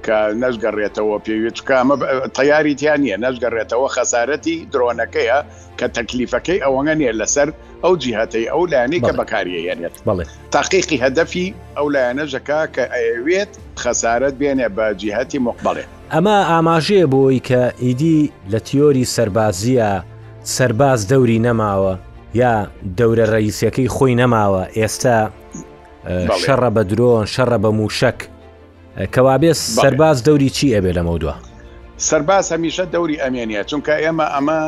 [0.05, 1.95] کە نەشگەڕێتەوە پێویستکەمە
[2.37, 5.37] تیاریتیان نیە نەشگەڕێتەوە خەسارەتی درۆنەکەیە
[5.79, 7.49] کە تەکلیفەکەی ئەوەنگە نیە لەسەر
[7.83, 9.93] ئەو جیهەتەی ئەو لایەنەی کە بەکارهێنێت
[10.55, 11.47] تاقیقی هەدەفی
[11.77, 13.51] ئەو لایەنەژەکە کە ئەوێت
[13.83, 15.83] خەسارت بێنێ بە جیهەتی مقبڵێ
[16.15, 19.89] ئەمە ئاماژەیە بۆی کە ئیدی لە تیۆری سربازیە
[20.55, 21.93] سرباز دەوری نەماوە
[22.37, 22.67] یا
[22.97, 25.17] دەورە ڕئیسەکەی خۆی نەماوە ئێستا
[26.41, 28.19] شەڕە بە درۆن شەڕە بە موشک
[29.13, 31.35] کەوابێ سەرباز دەوری چی ئەبێ لەمە دووە
[32.07, 34.59] سەرباز هەمیشە دەوری ئەمێنە چونکە ئێمە ئەمە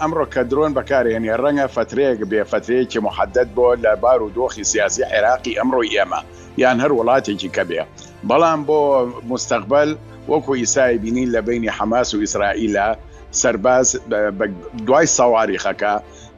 [0.00, 5.02] ئەمڕۆ کە درۆن بەکارێنێ ڕەنگە فترەیەک بێ فترەیەکی محەدەت بۆ لە بار و دۆخی سیاسی
[5.12, 6.20] عێراقی ئەمڕۆی ئێمە
[6.62, 7.80] یان هەر وڵاتێکی کە بێ
[8.28, 8.78] بەڵام بۆ
[9.32, 9.90] مستەقبل
[10.30, 12.86] وەکو ئیسای بینی لە بینی حماس و ئیسرائیلە
[13.40, 13.86] سەرباز
[14.88, 15.92] دوای ساواریخەکە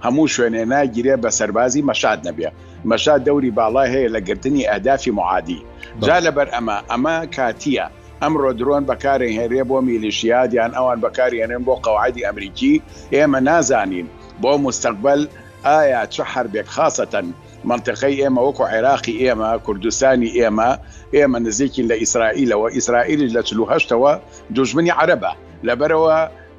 [0.04, 2.48] هەموو شوێنێ ناگیرێ بە سەربازی مەشاد نەبێ
[2.90, 5.60] مەشاد دەوری باڵا هەیە لە گرتنی ئەدافی معادی
[6.06, 7.86] جا لەبەر ئەمە ئەمە کاتیە
[8.22, 12.74] ئەمڕۆ درۆن بەکارێن هێرێ بۆ میلیشیادیان ئەوان بەکارێنن بۆ قەوعادی ئەمریکی
[13.14, 14.06] ئێمە نازانین
[14.42, 15.20] بۆ مستقبل
[15.68, 17.26] ئایا چه حربێک خاستەن
[17.70, 20.70] منطقەی ئێمە وەکو عێراقی ئێمە کوردستانی ئێمە
[21.16, 24.12] ئێمە نزیکی لە ئیسرائیلەوە ئیسرائیلی لە چهەوە
[24.56, 25.32] دژمنی عربە
[25.66, 26.16] لەبەرەوە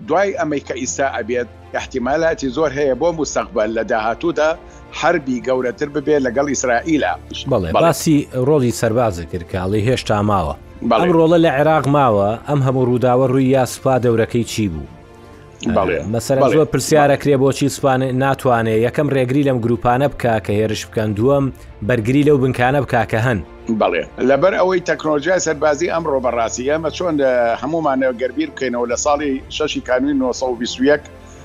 [0.08, 1.47] دوای ئەمریکا ئیسا ئەبێت
[1.79, 4.49] احتیمالاتی زۆر هەیە بۆ مستەقبل لە داهاتوودا
[5.01, 7.12] هەربی گەورەتر ببێت لەگەڵ ئیسرائیلە
[7.49, 10.56] بڵێ باسی ڕۆڵی سەربازە کرد کاڵی هێشتا ماوە
[10.99, 14.86] ئەم ڕۆڵە لە عێراق ماوە ئەم هەموو ڕووداوە ڕووی یاسپا دەورەکەی چی بوو
[16.13, 21.45] مەسەرەوە پرسیارە کرێ بۆچی سوپان ناتوانێت یەکەم ڕێگری لەم گروپانە بکە کە هێرش بکەن دووەم
[21.88, 23.39] بەرگری لەو بنکانە بک کە هەن
[23.82, 27.13] بڵێ لەبەر ئەوەی تەکنۆلژیای سەربازی ئەم ڕۆبەڕاستیەمە چۆن
[27.62, 30.76] هەمومانە گەربیر بکەینەوە لە ساڵی شەشی کانوی 1920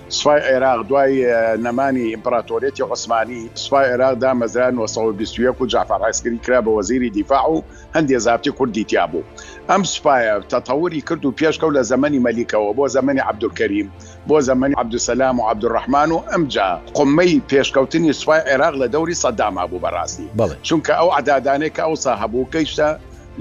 [0.08, 1.28] سوای عێراق دوای
[1.60, 7.62] نەمانی ئیمپراتۆریەتی عوسمانی سوای عێراقدا مەزران 1920 و جافار ئایسکری کرا بە وەزیری دیفاع و
[7.94, 9.22] هەندێ زابتی کوردیتیا بوو
[9.70, 13.88] ئەم سوپایە تەتەوری کرد و پێشکەوت لە زمانی مەلیکەوە بۆ زمانی عبدولکەریم
[14.28, 19.80] بۆ زمانی عبدوسەسلام و عبدوڕحمان و ئەمجا قمەی پێشکەوتنی سوای عێراق لە دەوری سەداما بوو
[19.82, 20.26] بەڕاستی
[20.68, 22.88] چونکە ئەو عدادانێک ئەوسا هەبوو کەیشتە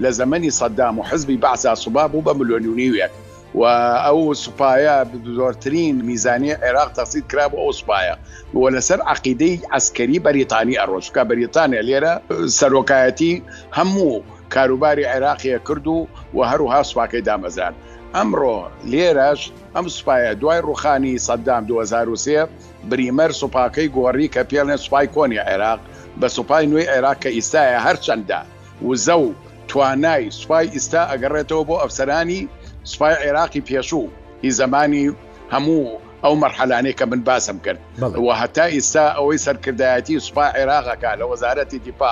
[0.03, 3.11] لە زمانی سەدام و حزبی بەعسا سوبا بوو بە ملیۆنیویەک
[3.57, 3.63] و
[4.05, 4.97] ئەو سوپایە
[5.37, 8.15] زۆرترین میزانی عێراق تەسیید کرا بۆ ئەو سوپایە
[8.59, 12.13] وە لەسەر عقیدەی ئەسکەری بەریتانی ئەڕۆژکە بەریتانیا لێرە
[12.59, 13.33] سەرۆکایەتی
[13.77, 14.13] هەموو
[14.53, 15.99] کاروباری عێراقیە کرد و
[16.35, 17.73] و هەروها سوپاکەی دامەزان
[18.15, 18.57] ئەمڕۆ
[18.91, 19.41] لێرەش
[19.75, 22.47] ئەم سوپایە دوای ڕوخانی سەددام 2023
[22.89, 25.79] بریمەر سوپاکەی گۆڕی کە پێڵێن سوپای کۆنی عێراق
[26.19, 28.39] بە سوپای نوێی عێراق کە ئیسایە هەرچەندە
[28.87, 29.29] وزە و
[29.69, 32.41] توانای سوپای ئیستا ئەگەڕێتەوە بۆ ئەفسەرانی
[32.87, 34.07] سوپای عێراقی پێشوو
[34.43, 35.05] هی زمانی
[35.53, 35.85] هەموو
[36.23, 41.79] ئەو مەرحلانەی کە من باسم کرد و هەتا ئیستا ئەوەی سەرکردایەتی سوپا عێراقەکە لە وەزارەتی
[41.85, 42.11] دیپا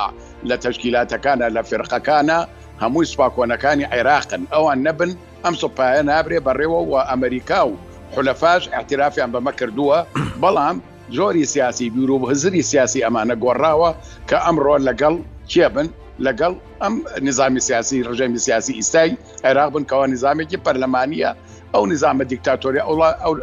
[0.50, 2.40] لە تەشکیلاتەکانە لە فرقەکانە
[2.84, 5.12] هەمووی سوپاکۆنەکانی عێراقن ئەوان نەبن
[5.46, 7.72] ئەم سوپایە نابرێ بەڕێوە و ئەمریکا و
[8.16, 9.98] حلەفاش احترافیان بەمە کردووە
[10.42, 10.78] بەڵام
[11.18, 13.92] زۆری سیاسی بیرو هزری سیاسی ئەمانە گۆڕاوە
[14.30, 15.16] کە ئەمڕۆ لەگەڵ
[15.52, 15.88] کێبن
[16.24, 16.94] لەگەڵ ئەم
[17.28, 21.32] نظامی سیاسی ڕژێمی سیاسی ئیسایی عێراق بن کەەوە نظامێکی پەرلەمانیە
[21.76, 22.82] ئەو نظامە دیکتاتۆری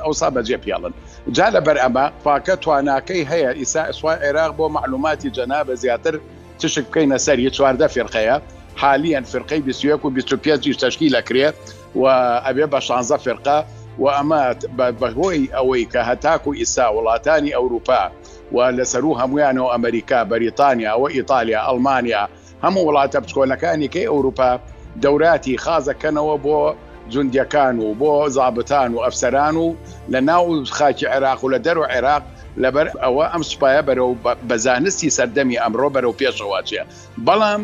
[0.04, 0.92] ئەوسا بەجێ پیاڵن
[1.36, 6.14] جا لەبەر ئەمە فاکە تواناکەی هەیە ئیسا سوای عێراق بۆ معلوماتی جەنا بە زیاتر
[6.58, 8.36] تشک بکەینە سەری چواردە فرقەیە
[8.82, 11.52] حالیان فرقەی 21 و 25 تشکی لەکرێ
[11.96, 12.04] و
[12.46, 13.64] ئەبێ بە شانزە فرقە
[13.98, 14.40] و ئەمە
[15.00, 18.02] بەهۆی ئەوەی کە هەتاک و ئیسا وڵاتانی ئەوروپا
[18.52, 22.22] و لەسەر و هەمویانەوە ئەمریکا بەریتانیا و ئیتالیا ئەلمانیا
[22.64, 24.50] هەموو وڵاتە بچکۆنەکانیکەی ئەوروپا
[25.02, 26.58] دەوراتی خازەکەنەوە بۆ
[27.12, 29.74] جوندەکان و بۆ زابتان و ئەفسەران و
[30.12, 32.22] لە ناو خاکی عێراق و لە دەر و عێراق
[32.62, 34.10] لەبەر ئەوە ئەم سوپایە بەرەو
[34.48, 36.82] بەزانستی سەردەمی ئەمڕۆ بەرەو پێشەواچە
[37.26, 37.62] بەڵام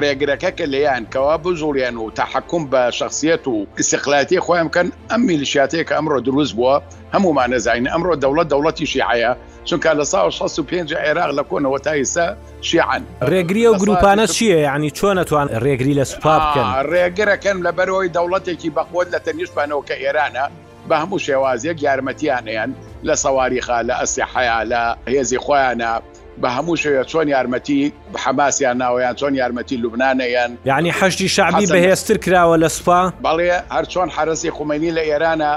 [0.00, 5.84] ڕێگرەکە کە لەیان کەوا بزوڵیان و تحکم بە شخصیت و استقلاتی خۆیان بکەن ئەم میلیشاتەیە
[5.88, 6.74] کە ئەمڕۆ دروست بووە
[7.14, 9.32] هەمومان نەزانین ئەمڕۆ دەوڵەت دەوڵەتی شیعە
[9.64, 15.18] چونکە لە سا 16 عێراق لە کۆنەوە تایسا شیعان ڕێگری و گروپانە چییە ینی چۆن
[15.18, 20.46] نتوان ڕێگری لە سوپا بکەن ڕێگرەکەن لە بەرەوەی دەوڵەتێکی بەخۆت لە تەنیشتبانەوە کە ئێرانە
[20.90, 22.70] بە هەموو شێوازیەک یارمەتیانیان
[23.04, 25.92] لە سەواریخا لە ئەسیحیا لە هێزی خۆیانە
[26.42, 27.92] بە هەموو شێوە چۆن یارمەتی
[28.24, 34.08] حماسیان ناوەیان چۆن یارمەتی لوبنانەیەن یعنی حەشتی شعبی بەهێزتر کراوە لە سوپا بەڵێ هەر چۆن
[34.16, 35.52] حرەسی خومێنی لە ئێرانە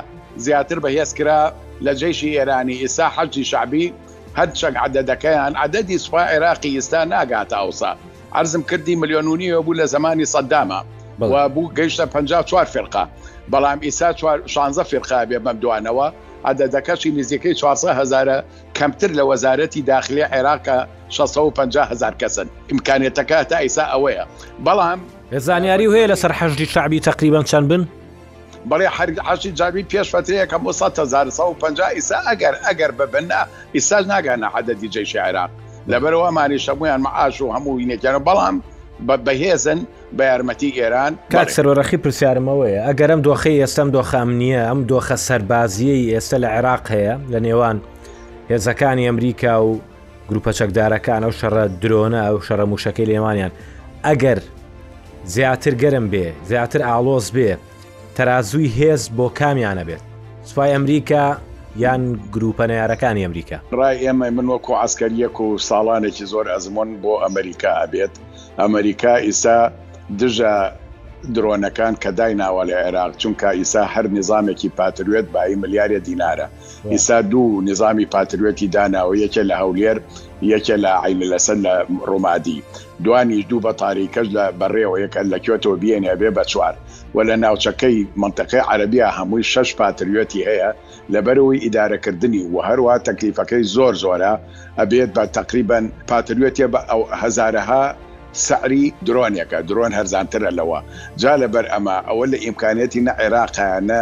[0.45, 1.51] زیاتر بەهێز کرا
[1.85, 3.93] لە جێشی ئێرانی ئێستا حەجی شعبی
[4.37, 7.91] هەر چەک عدەدەکەیان عدەدی سوپا عێراقی ئێستا ناگات ئاوسا
[8.35, 10.79] ئەرزم کردی ملیۆنونیەوە بوو لە زمانی سەددامە
[11.19, 13.05] بوو گەیشتە 54 فرقا
[13.51, 14.09] بەڵام ئیسا
[14.45, 16.07] 16 فرقا بێ بەم دوانەوە
[16.45, 18.39] عدەدەکەشی نزیەکەی 400 هزارە
[18.77, 24.25] کەمتر لە وەزارەتی داخلی عێراقە 650 هزار کەسن ئیمکانێتەکە تا ئیسا ئەوەیە
[24.65, 24.99] بەڵام
[25.37, 27.87] زانیاری هەیە لەسەر حەجدی شعبی تقریبان چەند بن؟
[28.69, 33.41] بەڵێ حەرعاشی جاوی پێش فترەیەەکەم 1950 ئیسا ئەگەر ئەگەر ببنە
[33.75, 35.49] ئیساج ناگەنە عادەتی جێش عێراق
[35.91, 38.55] لەبەرەوە مانی شەمویان مەعاش و هەموو وینێکیانە بەڵام
[39.25, 39.79] بەهێزن
[40.17, 46.37] بە یارمەتی ئێران کات سەرۆرەخی پرسیارمەوەیە ئەگەرم دۆخی ئێستم دۆخام نییە ئەم دۆخە سەربازیی ئێستا
[46.43, 47.77] لە عێراق هەیە لە نێوان
[48.51, 49.69] هێزەکانی ئەمریکا و
[50.29, 53.51] گروپە چەکدارەکان ئەو شەڕە درۆنە ئەو شەڕە موشەکەی لێمانیان
[54.07, 54.39] ئەگەر
[55.33, 57.51] زیاتر گەرم بێ زیاتر ئالۆز بێ
[58.17, 60.03] تەازوی هێز بۆ کامیانە بێت
[60.49, 61.25] سوپای ئەمریکا
[61.83, 62.03] یان
[62.35, 68.13] گروپە نارەکانی ئەمریکا ڕای ئێمە من وەکو ئاسکەریەک و ساڵانێکی زۆر ئەزمۆن بۆ ئەمریکا ئەبێت
[68.61, 69.57] ئەمریکا ئیسا
[70.19, 70.55] دژە
[71.35, 76.47] درۆنەکان کە دایناوە لە عێراق چونکە ئیسا هەر نظامێکی پاتروێت بای ملیارە دینارە
[76.93, 79.97] ئیسا دوو نظامی پاتروێتی داناوە یەکە لە هەولێر
[80.41, 81.73] یەکە لە عین لەسەر لە
[82.09, 82.63] ڕۆمادی
[83.03, 86.75] دوانی دوو بە تاریکەش لە بەڕێەوە یەکە لە کوێتەوە بێنێ بێ بە چوار
[87.15, 90.69] و لە ناوچەکەی منتەقی عەربیا هەمووی شش پاتریۆتی هەیە
[91.13, 94.33] لەبەرەوەی ئیدارەکردنی و هەروە تەکلیفەکەی زۆر زۆرە
[94.79, 97.83] ئەبێت بە تقریبان پاتریۆتیە بە ئەو هزارەها
[98.47, 100.79] سەعری درۆنێکە درۆن هەرزانترە لەوە
[101.21, 104.01] جا لەبەر ئەمە ئەوە لە ئیمکانەتی نە عێراقیانە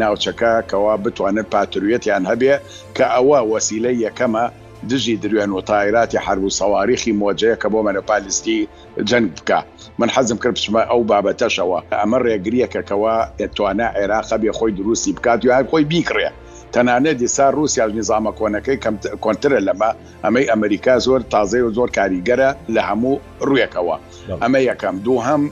[0.00, 2.54] ناوچەکە کەوا بتوانێت پاترویەتیان هەبێ
[2.96, 4.44] کە ئەوە وەسیلەی یەکەمە
[4.90, 8.60] دژی دروێن و تایراتی حرب و سەواریخی مۆجەیە کە بۆ مەنەپالیستی
[9.04, 9.58] جەنگ بکە
[9.98, 13.16] من حەزم کرد بچمە ئەو بابەتەشەوە ئەمە ڕێگریەکەکەەوە
[13.56, 16.30] توانە عێراقە بێ خۆی دروستی بکات و خۆی بیکرێ
[16.74, 18.76] تەنانە دیسا رووسیا نظامە کۆنەکەی
[19.24, 19.90] کۆنترە لەمە
[20.24, 23.96] ئەمەی ئەمریکا زۆر تازای و زۆر کاریگەرە لە هەموو ڕویەکەوە
[24.42, 25.42] ئەمە یەکەم دوو هەم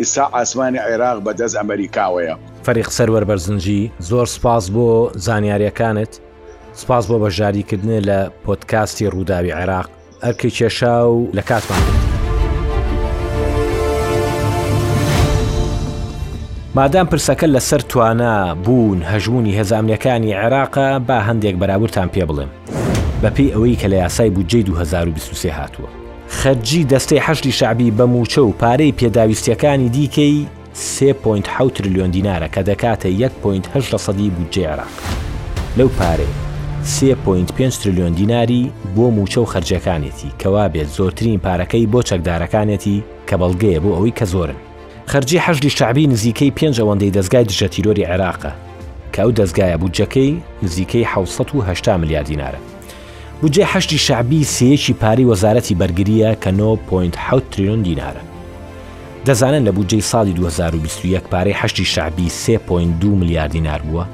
[0.00, 2.34] ئیسا ئاسمانی عێراق بەدەست ئەمریکاوەیە
[2.66, 4.88] فەریق سەروەر بەرزنجی زۆر سپاس بۆ
[5.26, 6.14] زانیاریەکانت
[6.78, 9.86] سپاس بۆ بەژاریکردن لە پۆتکاستی ڕووداوی عێراق
[10.22, 11.80] ئەرکی کێشا و لە کاتمان.
[16.74, 22.50] مادام پرسەکە لەسەر توانە بوون هەژمونی هەزامیەکانی عێراقە با هەندێک بەرابرتان پێ بڵێم
[23.22, 25.88] بەپی ئەوەی کە لە یاسای بودجێ 2023 هاتووە
[26.28, 30.46] خەرجی دەستەی هەشتی شعبی بەموچە و پارەی پێداویستیەکانی دیکەی
[31.00, 33.06] 3.6 تریلیۆن دینارە کە دەکاتە
[33.78, 34.90] 1.8 سەدی بودجێ عراق
[35.78, 36.26] لەو پارەی
[36.84, 43.80] 3.5 تریلیۆن دیناری بۆ موچە و خرجەکانێتی کەوا بێت زۆرترین پارەکەی بۆ چەکدارەکانێتی کە بەڵگەیە
[43.82, 44.56] بۆ ئەوەی کە زۆرن
[45.06, 48.52] خەرجی حەشی شعبی نزیکەی پێنج ئەوەندەی دەستگای دژە تیرۆری عێراقە
[49.12, 52.58] کە ئەو دەستگایە بودجەکەی نزیکەی 1970 میلیارد دیینارە
[53.42, 58.22] بودجێ هەشتی شعبی سەیەکی پاری وەزارەتی بەرگریە کە 9.7 تریلیۆن دیینارە
[59.26, 64.04] دەزانن لە بودجەی ساڵی 2021 پارەی هەشتی شعبی 3.2 میلیارد دیینار بووە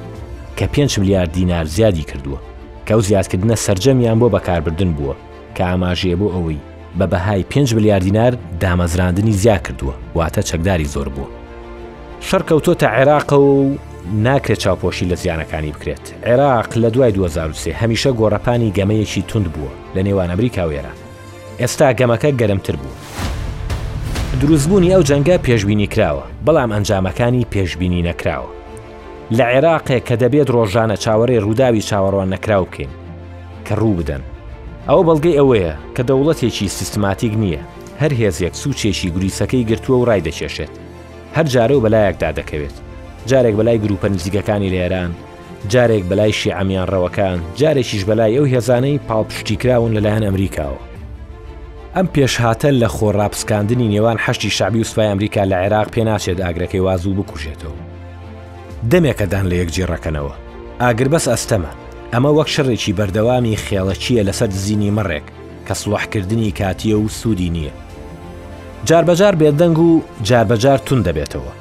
[0.61, 2.39] کە 5 میلیارد دیینار زیادی کردووە
[2.87, 5.15] کە ئەو زیادکردنە سرجەمیان بۆ بەکاربردن بووە
[5.57, 6.59] کە ئاماژەیە بۆ ئەوەی
[6.99, 11.29] بە بەهای 5 بلیاردینار دامەزراندنی زیا کردووە واتە چەکداری زۆر بووە
[12.31, 13.77] شەرکەوتۆتە عێراقە و
[14.25, 20.03] ناکرێت چاپۆشی لە زیانەکانی بکرێت عێراق لە دوای 2023 هەمیشە گۆڕەپانی گەمەیەکی تند بووە لە
[20.03, 20.93] نێوان ئەمریکا وێرە
[21.61, 22.97] ئێستا گەمەکە گەرمتر بوو
[24.43, 28.54] دروستبوونی ئەو جەنگە پێشببینی کراوە بەڵام ئەنجامەکانی پێشببینی نەکراوە
[29.39, 32.93] لە عێراقێ کە دەبێت ڕۆژانە چاوەڕێ ڕووداوی چاوەڕوان نەکراو بکەین
[33.67, 34.23] کە ڕوو بدەن
[34.89, 37.63] ئەوە بەڵگەی ئەوەیە کە دەوڵەتێکی سیستماتیک نییە
[38.03, 40.73] هەر هێزیەک سوچێکی گریسەکەی گرتووە و ڕای دەچێشێت
[41.37, 42.77] هەر جارە و بەلایەکدا دەکەوێت
[43.31, 45.13] جارێک بەلای گروپە نزیکەکانی لێران
[45.73, 50.83] جارێک بەلای شیعامیان ڕەوەکان جارێکیش بەلای ئەو هێزانەی پاڵپشتیکراون لەلایەن ئەمریکاوە
[51.97, 57.17] ئەم پێشهاتە لە خۆڕاپسکاندنی نێوان هەشتی شعبی و سوپای ئەمریکا لە عێراق پێناچێت ئاگرەکەی وازوو
[57.21, 57.79] بکوژێتەوە
[58.93, 60.33] دەمێکەدان لە یەکجیڕەکەنەوە
[60.81, 61.73] ئاگر بەس ئەستەمە
[62.13, 65.27] ئەمە وەک شڕێکی بەردەوامی خێڵەچیە لەسەر زینی مڕێک
[65.67, 67.73] کە سڵحکردنی کاتیە و سوودی نییە
[68.89, 69.91] جاربەجار بێدەنگ و
[70.29, 71.53] جاربەجار تون دەبێتەوە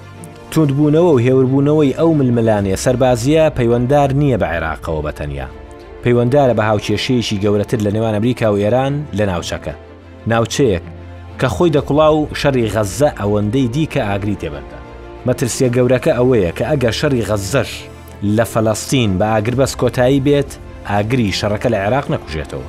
[0.51, 5.47] توندبوونەوە و هێوربوونەوەی ئەو ململانێ سەربازیە پەیوەنددار نییە بە عێراقەوە بەتەنیا
[6.03, 9.73] پەیوەنددارە بە هاوچێشەیەکی گەورەتر لە نێوان ئەمریکا و ئێران لە ناوچەکە
[10.31, 10.85] ناوچەیەک
[11.39, 14.79] کە خۆی دەکوڵاو شەڕی غەزە ئەوەندەی دیکە ئاگری تێبەردە
[15.27, 17.71] مەترسیە گەورەکە ئەوەیە کە ئەگە شەڕی غەزەش
[18.35, 20.51] لە فەلەستین بە ئاگر بەس کۆتایی بێت
[20.89, 22.67] ئاگری شەڕەکە لە عێراق نەکوژێتەوە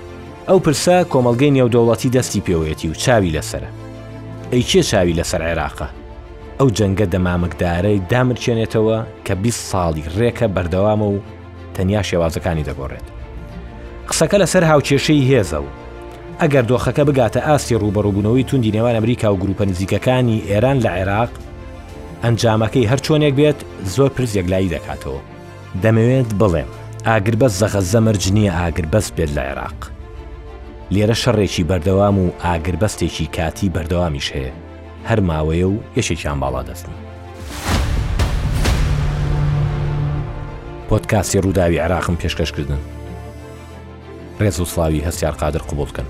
[0.49, 3.71] ئەو پرسە کۆمەلگەی نێودەوڵەتی دەستی پێوێتی و چاوی لەسرە
[4.53, 5.89] ئەی کێ چاوی لەسەر عێراقە
[6.61, 11.19] ئەو جەنگە دەمامکدارەی دامرچێنێتەوە کە 20 ساڵی ڕێکە بەردەوامە و
[11.75, 13.07] تەنیا شێوازەکانی دەگۆڕێت
[14.09, 15.69] قسەکە لەسەر هاوچێشەی هێزە و
[16.41, 21.33] ئەگەر دۆخەکە بگاتە ئاستی ڕوبەڕووبوونەوەی توندی نێوان ئەمریکا و گروپە نزیکەکانی ئێران لە عێراق
[22.23, 23.59] ئەنجامەکەی هەرچۆنێک بێت
[23.95, 25.21] زۆر پرسێک لای دەکاتەوە
[25.83, 26.71] دەمەوێت بڵێم
[27.07, 29.81] ئاگربەس زەخە زەمەرج نییە ئاگربەس بێت لە عێراق
[30.95, 34.53] لێرە شەڕێکی بەردەوام و ئاگربەستێکی کاتی بەردەوامیش هەیە
[35.09, 36.95] هەر ماوەیە و یەشێکیان باڵا دەستن
[40.89, 42.83] پۆتکاسی ڕووداوی عراقم پێشکەشکردن
[44.41, 46.09] ڕێز و سڵاوی هەستیار قادر قوبولکەن.